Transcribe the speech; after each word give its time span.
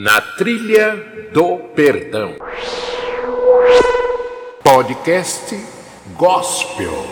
Na 0.00 0.20
trilha 0.20 0.94
do 1.32 1.56
perdão. 1.74 2.36
Podcast 4.62 5.58
Gospel. 6.16 7.04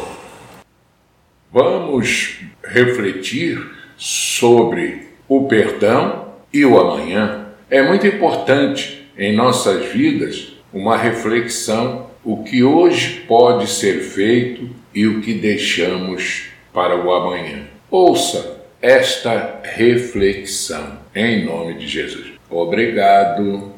Vamos 1.51 2.43
refletir 2.63 3.61
sobre 3.97 5.09
o 5.27 5.49
perdão 5.49 6.33
e 6.53 6.65
o 6.65 6.79
amanhã. 6.79 7.49
É 7.69 7.83
muito 7.83 8.07
importante 8.07 9.11
em 9.19 9.35
nossas 9.35 9.87
vidas 9.87 10.53
uma 10.73 10.97
reflexão 10.97 12.09
o 12.23 12.45
que 12.45 12.63
hoje 12.63 13.25
pode 13.27 13.69
ser 13.69 13.99
feito 13.99 14.71
e 14.95 15.09
o 15.09 15.21
que 15.21 15.35
deixamos 15.35 16.51
para 16.73 16.95
o 16.95 17.13
amanhã. 17.13 17.65
Ouça 17.91 18.63
esta 18.81 19.61
reflexão 19.65 21.01
em 21.13 21.45
nome 21.45 21.75
de 21.75 21.89
Jesus. 21.89 22.36
Obrigado. 22.51 23.73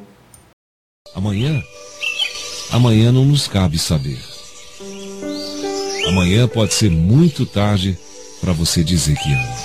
Amanhã? 1.14 1.62
Amanhã 2.70 3.10
não 3.10 3.24
nos 3.24 3.48
cabe 3.48 3.78
saber. 3.78 4.18
Amanhã 6.08 6.46
pode 6.48 6.74
ser 6.74 6.90
muito 6.90 7.46
tarde 7.46 7.98
para 8.40 8.52
você 8.52 8.84
dizer 8.84 9.16
que 9.16 9.32
ama. 9.32 9.56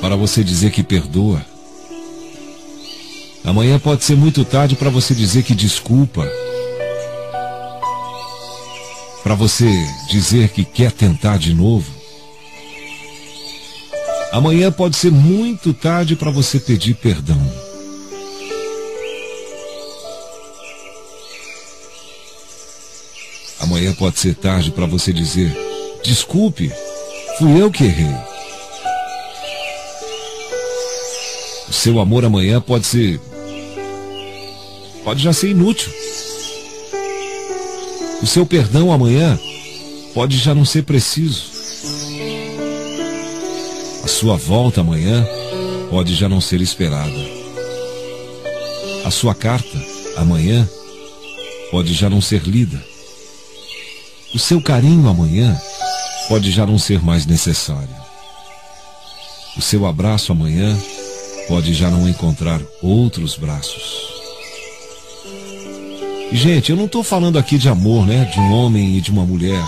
Para 0.00 0.16
você 0.16 0.42
dizer 0.42 0.70
que 0.70 0.82
perdoa. 0.82 1.44
Amanhã 3.44 3.78
pode 3.78 4.04
ser 4.04 4.16
muito 4.16 4.44
tarde 4.44 4.76
para 4.76 4.90
você 4.90 5.14
dizer 5.14 5.42
que 5.42 5.54
desculpa 5.54 6.28
para 9.28 9.34
você 9.34 9.70
dizer 10.08 10.48
que 10.48 10.64
quer 10.64 10.90
tentar 10.90 11.36
de 11.36 11.52
novo. 11.52 11.97
Amanhã 14.30 14.70
pode 14.70 14.96
ser 14.96 15.10
muito 15.10 15.72
tarde 15.72 16.14
para 16.14 16.30
você 16.30 16.60
pedir 16.60 16.94
perdão. 16.94 17.40
Amanhã 23.58 23.94
pode 23.94 24.18
ser 24.18 24.34
tarde 24.34 24.70
para 24.70 24.86
você 24.86 25.12
dizer: 25.12 25.56
desculpe, 26.04 26.70
fui 27.38 27.60
eu 27.60 27.70
que 27.70 27.84
errei. 27.84 28.14
O 31.68 31.72
seu 31.72 31.98
amor 31.98 32.24
amanhã 32.24 32.60
pode 32.60 32.86
ser. 32.86 33.20
pode 35.04 35.22
já 35.22 35.32
ser 35.32 35.50
inútil. 35.50 35.90
O 38.22 38.26
seu 38.26 38.44
perdão 38.44 38.92
amanhã 38.92 39.38
pode 40.12 40.36
já 40.36 40.54
não 40.54 40.64
ser 40.64 40.82
preciso. 40.82 41.57
Sua 44.18 44.36
volta 44.36 44.80
amanhã 44.80 45.24
pode 45.90 46.12
já 46.12 46.28
não 46.28 46.40
ser 46.40 46.60
esperada. 46.60 47.14
A 49.04 49.12
sua 49.12 49.32
carta 49.32 49.78
amanhã 50.16 50.68
pode 51.70 51.94
já 51.94 52.10
não 52.10 52.20
ser 52.20 52.42
lida. 52.42 52.84
O 54.34 54.38
seu 54.40 54.60
carinho 54.60 55.08
amanhã 55.08 55.56
pode 56.28 56.50
já 56.50 56.66
não 56.66 56.80
ser 56.80 57.00
mais 57.00 57.26
necessário. 57.26 57.94
O 59.56 59.62
seu 59.62 59.86
abraço 59.86 60.32
amanhã 60.32 60.76
pode 61.46 61.72
já 61.72 61.88
não 61.88 62.08
encontrar 62.08 62.60
outros 62.82 63.36
braços. 63.36 63.84
Gente, 66.32 66.70
eu 66.70 66.76
não 66.76 66.86
estou 66.86 67.04
falando 67.04 67.38
aqui 67.38 67.56
de 67.56 67.68
amor, 67.68 68.04
né? 68.04 68.24
De 68.24 68.40
um 68.40 68.52
homem 68.52 68.96
e 68.96 69.00
de 69.00 69.12
uma 69.12 69.24
mulher. 69.24 69.64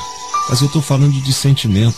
Mas 0.48 0.60
eu 0.60 0.66
estou 0.66 0.82
falando 0.82 1.22
de 1.22 1.32
sentimento. 1.32 1.94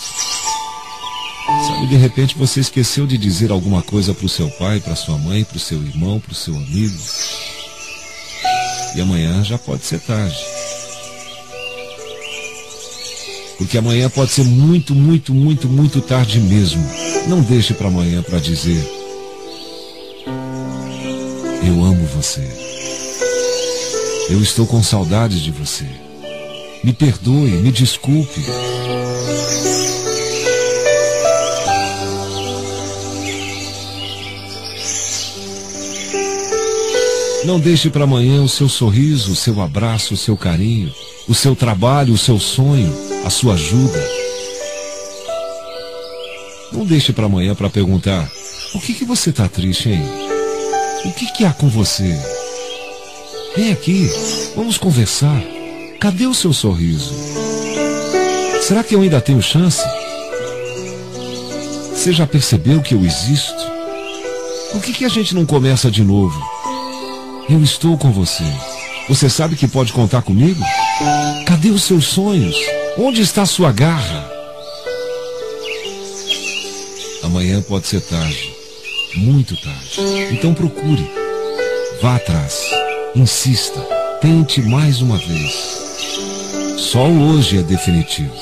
Sabe, 1.82 1.86
de 1.86 1.96
repente 1.96 2.38
você 2.38 2.60
esqueceu 2.60 3.06
de 3.06 3.18
dizer 3.18 3.50
alguma 3.50 3.82
coisa 3.82 4.14
para 4.14 4.26
o 4.26 4.28
seu 4.28 4.48
pai, 4.50 4.78
para 4.78 4.94
sua 4.94 5.18
mãe, 5.18 5.42
para 5.42 5.56
o 5.56 5.60
seu 5.60 5.82
irmão, 5.82 6.20
para 6.20 6.32
o 6.32 6.34
seu 6.34 6.54
amigo. 6.54 6.96
E 8.94 9.00
amanhã 9.00 9.42
já 9.42 9.58
pode 9.58 9.84
ser 9.84 9.98
tarde. 10.00 10.36
Porque 13.58 13.78
amanhã 13.78 14.08
pode 14.08 14.30
ser 14.30 14.44
muito, 14.44 14.94
muito, 14.94 15.34
muito, 15.34 15.68
muito 15.68 16.00
tarde 16.00 16.38
mesmo. 16.38 16.84
Não 17.26 17.40
deixe 17.40 17.74
para 17.74 17.88
amanhã 17.88 18.22
para 18.22 18.38
dizer: 18.38 18.84
Eu 21.66 21.84
amo 21.84 22.06
você. 22.14 22.46
Eu 24.30 24.40
estou 24.40 24.66
com 24.66 24.82
saudades 24.82 25.40
de 25.40 25.50
você. 25.50 25.86
Me 26.84 26.92
perdoe, 26.92 27.50
me 27.50 27.72
desculpe. 27.72 28.40
Não 37.44 37.58
deixe 37.58 37.90
para 37.90 38.04
amanhã 38.04 38.40
o 38.40 38.48
seu 38.48 38.68
sorriso, 38.68 39.32
o 39.32 39.36
seu 39.36 39.60
abraço, 39.60 40.14
o 40.14 40.16
seu 40.16 40.36
carinho, 40.36 40.94
o 41.28 41.34
seu 41.34 41.56
trabalho, 41.56 42.14
o 42.14 42.18
seu 42.18 42.38
sonho, 42.38 42.92
a 43.24 43.30
sua 43.30 43.54
ajuda. 43.54 44.00
Não 46.70 46.86
deixe 46.86 47.12
para 47.12 47.26
amanhã 47.26 47.54
para 47.54 47.68
perguntar: 47.68 48.30
o 48.74 48.80
que 48.80 48.94
que 48.94 49.04
você 49.04 49.30
está 49.30 49.48
triste, 49.48 49.88
hein? 49.88 50.02
O 51.04 51.12
que 51.12 51.26
que 51.32 51.44
há 51.44 51.52
com 51.52 51.68
você? 51.68 52.16
Vem 53.56 53.72
aqui, 53.72 54.08
vamos 54.54 54.78
conversar. 54.78 55.42
Cadê 55.98 56.26
o 56.26 56.34
seu 56.34 56.52
sorriso? 56.52 57.12
Será 58.62 58.84
que 58.84 58.94
eu 58.94 59.02
ainda 59.02 59.20
tenho 59.20 59.42
chance? 59.42 59.82
Você 61.92 62.12
já 62.12 62.26
percebeu 62.26 62.80
que 62.80 62.94
eu 62.94 63.04
existo? 63.04 63.62
Por 64.70 64.80
que, 64.80 64.92
que 64.92 65.04
a 65.04 65.08
gente 65.08 65.34
não 65.34 65.44
começa 65.44 65.90
de 65.90 66.02
novo? 66.02 66.40
Eu 67.52 67.62
estou 67.62 67.98
com 67.98 68.10
você. 68.10 68.44
Você 69.10 69.28
sabe 69.28 69.56
que 69.56 69.68
pode 69.68 69.92
contar 69.92 70.22
comigo? 70.22 70.64
Cadê 71.46 71.68
os 71.68 71.82
seus 71.82 72.06
sonhos? 72.06 72.56
Onde 72.96 73.20
está 73.20 73.44
sua 73.44 73.70
garra? 73.70 74.26
Amanhã 77.22 77.60
pode 77.60 77.86
ser 77.86 78.00
tarde, 78.00 78.54
muito 79.16 79.54
tarde. 79.60 80.00
Então 80.32 80.54
procure. 80.54 81.06
Vá 82.00 82.16
atrás. 82.16 82.70
Insista, 83.14 83.80
tente 84.22 84.62
mais 84.62 85.02
uma 85.02 85.18
vez. 85.18 86.78
Só 86.78 87.04
hoje 87.04 87.58
é 87.58 87.62
definitivo. 87.62 88.32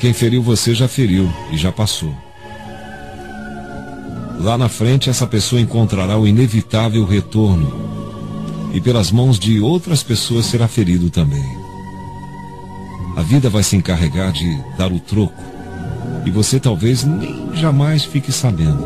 Quem 0.00 0.12
feriu 0.12 0.42
você 0.42 0.74
já 0.74 0.86
feriu 0.86 1.28
e 1.52 1.56
já 1.56 1.72
passou. 1.72 2.14
Lá 4.40 4.56
na 4.56 4.68
frente, 4.68 5.10
essa 5.10 5.26
pessoa 5.26 5.60
encontrará 5.60 6.16
o 6.16 6.26
inevitável 6.26 7.04
retorno 7.04 7.88
e 8.72 8.80
pelas 8.80 9.10
mãos 9.10 9.38
de 9.38 9.60
outras 9.60 10.02
pessoas 10.02 10.46
será 10.46 10.68
ferido 10.68 11.10
também. 11.10 11.44
A 13.16 13.22
vida 13.22 13.50
vai 13.50 13.64
se 13.64 13.74
encarregar 13.74 14.30
de 14.32 14.56
dar 14.76 14.92
o 14.92 15.00
troco 15.00 15.42
e 16.24 16.30
você 16.30 16.60
talvez 16.60 17.02
nem 17.02 17.56
jamais 17.56 18.04
fique 18.04 18.30
sabendo. 18.30 18.84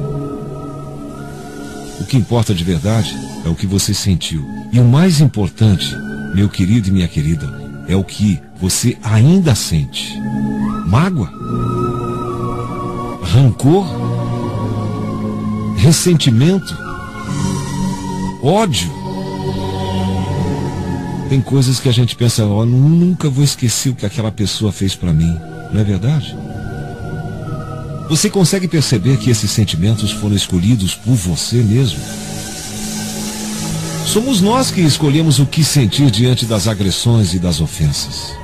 O 2.00 2.05
que 2.06 2.17
importa 2.17 2.55
de 2.55 2.65
verdade 2.65 3.15
é 3.44 3.49
o 3.50 3.55
que 3.55 3.67
você 3.67 3.93
sentiu. 3.93 4.43
E 4.73 4.81
o 4.81 4.84
mais 4.84 5.21
importante, 5.21 5.94
meu 6.34 6.49
querido 6.49 6.89
e 6.89 6.93
minha 6.93 7.09
querida, 7.09 7.47
é 7.87 7.94
o 7.94 8.03
que 8.03 8.41
você 8.59 8.97
ainda 9.03 9.55
sente. 9.55 10.19
Mágoa? 10.93 11.33
Rancor? 13.23 13.87
ressentimento, 15.83 16.77
ódio. 18.41 18.89
Tem 21.29 21.41
coisas 21.41 21.81
que 21.81 21.89
a 21.89 21.93
gente 21.93 22.15
pensa, 22.15 22.44
ó, 22.44 22.61
oh, 22.61 22.65
nunca 22.67 23.29
vou 23.29 23.43
esquecer 23.43 23.89
o 23.89 23.94
que 23.97 24.06
aquela 24.06 24.31
pessoa 24.31 24.71
fez 24.71 24.94
para 24.94 25.12
mim. 25.12 25.37
Não 25.73 25.81
é 25.81 25.85
verdade? 25.85 26.37
Você 28.09 28.31
consegue 28.31 28.69
perceber 28.69 29.17
que 29.17 29.29
esses 29.29 29.50
sentimentos 29.50 30.12
foram 30.12 30.37
escolhidos 30.37 30.94
por 30.94 31.15
você 31.15 31.56
mesmo? 31.56 31.99
Somos 34.06 34.41
nós 34.41 34.71
que 34.71 34.83
escolhemos 34.83 35.41
o 35.41 35.47
que 35.47 35.65
sentir 35.65 36.12
diante 36.12 36.47
das 36.47 36.69
agressões 36.69 37.35
e 37.35 37.41
das 37.41 37.61
ofensas. 37.61 38.42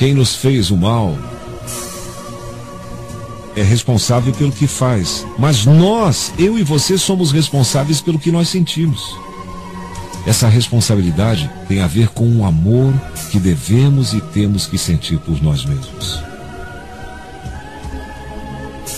Quem 0.00 0.14
nos 0.14 0.34
fez 0.34 0.70
o 0.70 0.78
mal 0.78 1.14
é 3.54 3.62
responsável 3.62 4.32
pelo 4.32 4.50
que 4.50 4.66
faz, 4.66 5.26
mas 5.38 5.66
nós, 5.66 6.32
eu 6.38 6.58
e 6.58 6.62
você, 6.62 6.96
somos 6.96 7.30
responsáveis 7.30 8.00
pelo 8.00 8.18
que 8.18 8.32
nós 8.32 8.48
sentimos. 8.48 9.14
Essa 10.26 10.48
responsabilidade 10.48 11.50
tem 11.68 11.82
a 11.82 11.86
ver 11.86 12.08
com 12.08 12.26
o 12.34 12.46
amor 12.46 12.94
que 13.30 13.38
devemos 13.38 14.14
e 14.14 14.22
temos 14.22 14.66
que 14.66 14.78
sentir 14.78 15.18
por 15.18 15.42
nós 15.42 15.66
mesmos. 15.66 16.18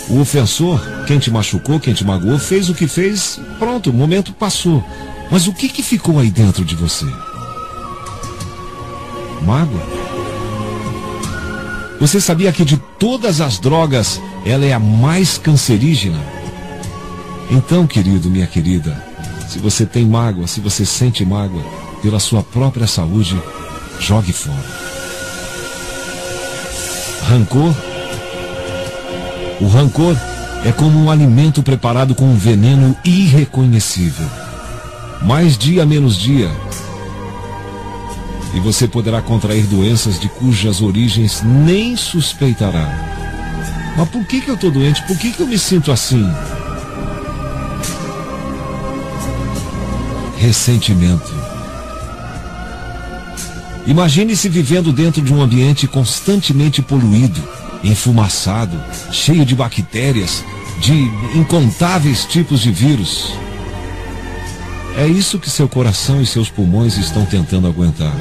O 0.08 0.20
ofensor, 0.20 0.80
quem 1.08 1.18
te 1.18 1.32
machucou, 1.32 1.80
quem 1.80 1.94
te 1.94 2.04
magoou, 2.04 2.38
fez 2.38 2.68
o 2.68 2.74
que 2.76 2.86
fez, 2.86 3.40
pronto, 3.58 3.90
o 3.90 3.92
momento 3.92 4.32
passou. 4.32 4.84
Mas 5.32 5.48
o 5.48 5.52
que, 5.52 5.68
que 5.68 5.82
ficou 5.82 6.20
aí 6.20 6.30
dentro 6.30 6.64
de 6.64 6.76
você? 6.76 7.06
Mágoa? 9.44 10.01
Você 12.02 12.20
sabia 12.20 12.52
que 12.52 12.64
de 12.64 12.76
todas 12.98 13.40
as 13.40 13.58
drogas, 13.58 14.20
ela 14.44 14.66
é 14.66 14.72
a 14.72 14.78
mais 14.78 15.38
cancerígena? 15.38 16.20
Então, 17.48 17.86
querido, 17.86 18.28
minha 18.28 18.46
querida, 18.46 19.02
se 19.48 19.58
você 19.58 19.86
tem 19.86 20.04
mágoa, 20.04 20.46
se 20.46 20.60
você 20.60 20.84
sente 20.84 21.24
mágoa, 21.24 21.62
pela 22.02 22.18
sua 22.18 22.42
própria 22.42 22.86
saúde, 22.86 23.40
jogue 24.00 24.32
fora. 24.32 24.82
Rancor 27.28 27.72
o 29.62 29.68
rancor 29.68 30.16
é 30.64 30.72
como 30.72 30.98
um 30.98 31.08
alimento 31.08 31.62
preparado 31.62 32.16
com 32.16 32.24
um 32.24 32.34
veneno 32.34 32.96
irreconhecível. 33.04 34.26
Mais 35.22 35.56
dia 35.56 35.86
menos 35.86 36.16
dia. 36.16 36.50
E 38.54 38.60
você 38.60 38.86
poderá 38.86 39.22
contrair 39.22 39.64
doenças 39.66 40.20
de 40.20 40.28
cujas 40.28 40.82
origens 40.82 41.42
nem 41.42 41.96
suspeitará. 41.96 43.94
Mas 43.96 44.08
por 44.08 44.24
que, 44.26 44.40
que 44.40 44.48
eu 44.48 44.54
estou 44.54 44.70
doente? 44.70 45.02
Por 45.06 45.18
que, 45.18 45.32
que 45.32 45.40
eu 45.40 45.46
me 45.46 45.58
sinto 45.58 45.90
assim? 45.90 46.24
Ressentimento. 50.38 51.32
Imagine-se 53.86 54.48
vivendo 54.48 54.92
dentro 54.92 55.20
de 55.22 55.32
um 55.32 55.42
ambiente 55.42 55.86
constantemente 55.86 56.80
poluído 56.80 57.42
enfumaçado, 57.82 58.80
cheio 59.10 59.44
de 59.44 59.54
bactérias, 59.54 60.44
de 60.80 60.92
incontáveis 61.34 62.24
tipos 62.24 62.60
de 62.60 62.70
vírus. 62.70 63.32
É 64.96 65.06
isso 65.06 65.38
que 65.38 65.48
seu 65.48 65.68
coração 65.68 66.20
e 66.20 66.26
seus 66.26 66.50
pulmões 66.50 66.98
estão 66.98 67.24
tentando 67.24 67.66
aguentar. 67.66 68.14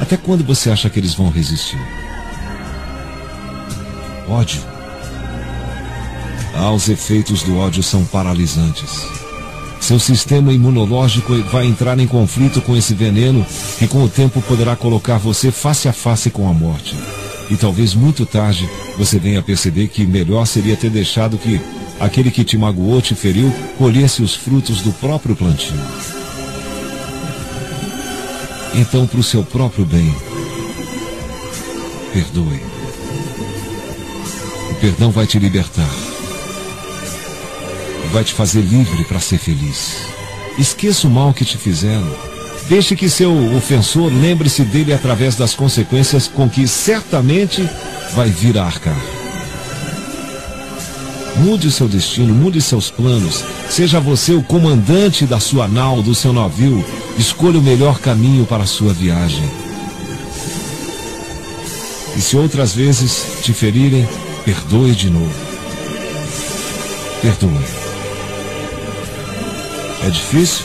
Até 0.00 0.16
quando 0.16 0.44
você 0.44 0.70
acha 0.70 0.88
que 0.88 0.98
eles 0.98 1.14
vão 1.14 1.30
resistir? 1.30 1.78
Ódio. 4.28 4.60
Ah, 6.54 6.70
os 6.70 6.88
efeitos 6.88 7.42
do 7.42 7.58
ódio 7.58 7.82
são 7.82 8.04
paralisantes. 8.04 9.06
Seu 9.80 9.98
sistema 9.98 10.52
imunológico 10.52 11.34
vai 11.44 11.66
entrar 11.66 11.98
em 11.98 12.06
conflito 12.06 12.60
com 12.60 12.76
esse 12.76 12.94
veneno 12.94 13.44
que 13.78 13.86
com 13.86 14.02
o 14.02 14.08
tempo 14.08 14.42
poderá 14.42 14.76
colocar 14.76 15.18
você 15.18 15.50
face 15.50 15.88
a 15.88 15.92
face 15.92 16.30
com 16.30 16.48
a 16.48 16.52
morte. 16.52 16.96
E 17.50 17.56
talvez 17.56 17.94
muito 17.94 18.26
tarde 18.26 18.68
você 18.96 19.18
venha 19.18 19.42
perceber 19.42 19.88
que 19.88 20.06
melhor 20.06 20.46
seria 20.46 20.76
ter 20.76 20.90
deixado 20.90 21.38
que 21.38 21.60
aquele 22.00 22.30
que 22.30 22.44
te 22.44 22.56
magoou, 22.56 23.00
te 23.00 23.14
feriu, 23.14 23.52
colhesse 23.76 24.22
os 24.22 24.34
frutos 24.34 24.80
do 24.80 24.92
próprio 24.92 25.34
plantio. 25.34 25.76
Então, 28.74 29.06
para 29.06 29.20
o 29.20 29.22
seu 29.22 29.42
próprio 29.42 29.84
bem, 29.84 30.14
perdoe. 32.12 32.62
O 34.70 34.74
perdão 34.80 35.10
vai 35.10 35.26
te 35.26 35.38
libertar. 35.38 35.90
Vai 38.12 38.24
te 38.24 38.32
fazer 38.32 38.60
livre 38.60 39.04
para 39.04 39.20
ser 39.20 39.38
feliz. 39.38 39.96
Esqueça 40.58 41.06
o 41.06 41.10
mal 41.10 41.34
que 41.34 41.44
te 41.44 41.58
fizeram. 41.58 42.14
Deixe 42.68 42.94
que 42.94 43.08
seu 43.08 43.32
ofensor 43.56 44.12
lembre-se 44.12 44.62
dele 44.62 44.92
através 44.92 45.34
das 45.34 45.54
consequências 45.54 46.28
com 46.28 46.48
que 46.48 46.68
certamente 46.68 47.66
vai 48.14 48.28
vir 48.28 48.58
a 48.58 48.64
arcar. 48.64 49.17
Mude 51.40 51.70
seu 51.70 51.88
destino, 51.88 52.34
mude 52.34 52.60
seus 52.60 52.90
planos. 52.90 53.44
Seja 53.70 54.00
você 54.00 54.32
o 54.32 54.42
comandante 54.42 55.24
da 55.24 55.38
sua 55.38 55.68
nau, 55.68 56.02
do 56.02 56.14
seu 56.14 56.32
navio. 56.32 56.84
Escolha 57.16 57.58
o 57.58 57.62
melhor 57.62 58.00
caminho 58.00 58.44
para 58.44 58.64
a 58.64 58.66
sua 58.66 58.92
viagem. 58.92 59.48
E 62.16 62.20
se 62.20 62.36
outras 62.36 62.74
vezes 62.74 63.24
te 63.42 63.52
ferirem, 63.52 64.08
perdoe 64.44 64.92
de 64.92 65.08
novo. 65.10 65.32
Perdoe. 67.22 67.64
É 70.04 70.10
difícil? 70.10 70.64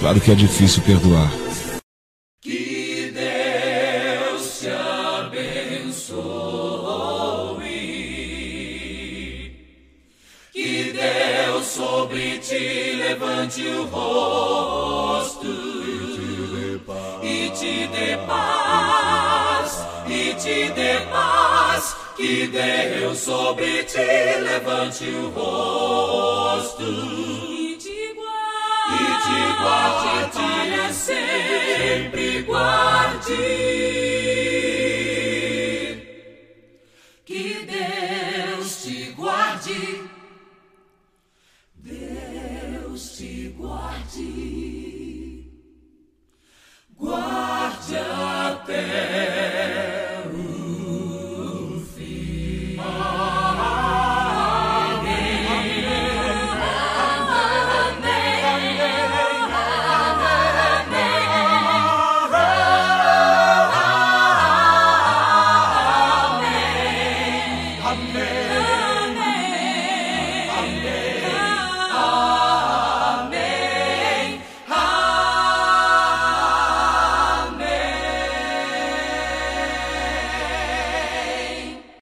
Claro 0.00 0.20
que 0.20 0.30
é 0.30 0.34
difícil 0.34 0.82
perdoar. 0.82 1.43
Ti 12.54 12.92
levante 12.94 13.66
o 13.66 13.84
rosto 13.86 15.46
e 17.20 17.50
te 17.50 17.88
dê 17.88 18.16
paz. 18.26 19.84
E 20.08 20.34
te 20.34 20.70
dê 20.70 21.00
paz. 21.10 21.96
Que 22.16 22.46
Deus 22.46 23.18
sobre 23.18 23.82
ti 23.84 23.98
levante 24.40 25.04
o 25.04 25.30
rosto 25.30 26.84
te 29.24 29.54
guarde, 29.58 30.30
te 30.32 30.92
sempre 30.92 32.42
guarde. 32.42 33.93